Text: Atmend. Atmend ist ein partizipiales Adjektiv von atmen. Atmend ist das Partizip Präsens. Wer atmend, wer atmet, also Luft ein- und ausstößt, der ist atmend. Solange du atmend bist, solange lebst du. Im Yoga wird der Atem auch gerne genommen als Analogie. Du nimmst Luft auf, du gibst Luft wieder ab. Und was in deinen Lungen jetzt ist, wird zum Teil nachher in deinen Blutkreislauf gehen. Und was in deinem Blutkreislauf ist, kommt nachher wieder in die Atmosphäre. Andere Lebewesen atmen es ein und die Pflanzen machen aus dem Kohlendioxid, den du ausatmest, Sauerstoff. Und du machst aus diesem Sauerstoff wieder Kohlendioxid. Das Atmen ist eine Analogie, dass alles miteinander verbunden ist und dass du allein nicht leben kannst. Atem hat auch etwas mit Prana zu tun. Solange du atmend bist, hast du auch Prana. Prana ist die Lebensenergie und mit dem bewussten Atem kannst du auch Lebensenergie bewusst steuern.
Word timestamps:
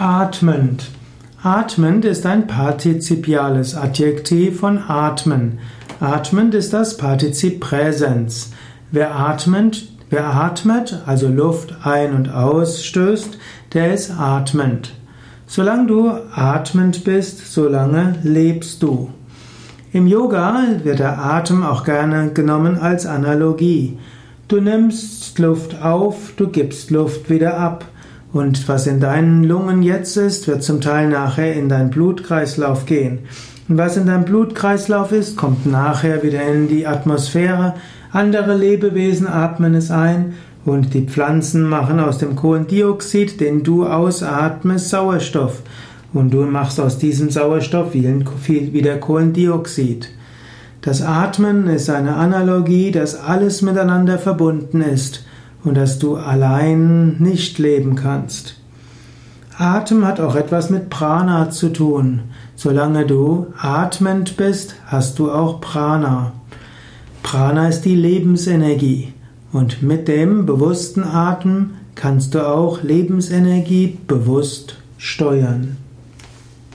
Atmend. 0.00 0.88
Atmend 1.42 2.06
ist 2.06 2.24
ein 2.24 2.46
partizipiales 2.46 3.74
Adjektiv 3.74 4.60
von 4.60 4.78
atmen. 4.78 5.58
Atmend 6.00 6.54
ist 6.54 6.72
das 6.72 6.96
Partizip 6.96 7.60
Präsens. 7.60 8.50
Wer 8.90 9.14
atmend, 9.14 9.92
wer 10.08 10.32
atmet, 10.34 11.02
also 11.04 11.28
Luft 11.28 11.74
ein- 11.84 12.14
und 12.14 12.30
ausstößt, 12.30 13.36
der 13.74 13.92
ist 13.92 14.10
atmend. 14.18 14.94
Solange 15.46 15.86
du 15.86 16.10
atmend 16.34 17.04
bist, 17.04 17.52
solange 17.52 18.14
lebst 18.22 18.82
du. 18.82 19.10
Im 19.92 20.06
Yoga 20.06 20.62
wird 20.82 21.00
der 21.00 21.18
Atem 21.18 21.62
auch 21.62 21.84
gerne 21.84 22.30
genommen 22.32 22.78
als 22.78 23.04
Analogie. 23.04 23.98
Du 24.48 24.62
nimmst 24.62 25.38
Luft 25.38 25.82
auf, 25.82 26.32
du 26.38 26.48
gibst 26.48 26.90
Luft 26.90 27.28
wieder 27.28 27.58
ab. 27.58 27.84
Und 28.32 28.68
was 28.68 28.86
in 28.86 29.00
deinen 29.00 29.42
Lungen 29.42 29.82
jetzt 29.82 30.16
ist, 30.16 30.46
wird 30.46 30.62
zum 30.62 30.80
Teil 30.80 31.08
nachher 31.08 31.54
in 31.54 31.68
deinen 31.68 31.90
Blutkreislauf 31.90 32.86
gehen. 32.86 33.20
Und 33.68 33.76
was 33.76 33.96
in 33.96 34.06
deinem 34.06 34.24
Blutkreislauf 34.24 35.10
ist, 35.10 35.36
kommt 35.36 35.66
nachher 35.66 36.22
wieder 36.22 36.42
in 36.42 36.68
die 36.68 36.86
Atmosphäre. 36.86 37.74
Andere 38.12 38.56
Lebewesen 38.56 39.26
atmen 39.26 39.74
es 39.74 39.90
ein 39.90 40.34
und 40.64 40.94
die 40.94 41.06
Pflanzen 41.06 41.68
machen 41.68 41.98
aus 41.98 42.18
dem 42.18 42.36
Kohlendioxid, 42.36 43.40
den 43.40 43.64
du 43.64 43.86
ausatmest, 43.86 44.90
Sauerstoff. 44.90 45.62
Und 46.12 46.32
du 46.32 46.42
machst 46.42 46.80
aus 46.80 46.98
diesem 46.98 47.30
Sauerstoff 47.30 47.94
wieder 47.94 48.98
Kohlendioxid. 48.98 50.10
Das 50.82 51.02
Atmen 51.02 51.66
ist 51.66 51.90
eine 51.90 52.14
Analogie, 52.14 52.90
dass 52.90 53.20
alles 53.20 53.62
miteinander 53.62 54.18
verbunden 54.18 54.82
ist 54.82 55.24
und 55.64 55.76
dass 55.76 55.98
du 55.98 56.16
allein 56.16 57.16
nicht 57.18 57.58
leben 57.58 57.94
kannst. 57.94 58.56
Atem 59.58 60.06
hat 60.06 60.20
auch 60.20 60.36
etwas 60.36 60.70
mit 60.70 60.88
Prana 60.88 61.50
zu 61.50 61.68
tun. 61.70 62.22
Solange 62.56 63.04
du 63.04 63.48
atmend 63.58 64.36
bist, 64.36 64.74
hast 64.86 65.18
du 65.18 65.30
auch 65.30 65.60
Prana. 65.60 66.32
Prana 67.22 67.68
ist 67.68 67.82
die 67.82 67.94
Lebensenergie 67.94 69.12
und 69.52 69.82
mit 69.82 70.08
dem 70.08 70.46
bewussten 70.46 71.04
Atem 71.04 71.72
kannst 71.94 72.34
du 72.34 72.46
auch 72.46 72.82
Lebensenergie 72.82 73.98
bewusst 74.06 74.78
steuern. 74.96 75.76